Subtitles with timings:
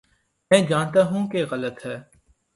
[0.51, 1.97] میں جانتا ہوں کہ غلط ہے۔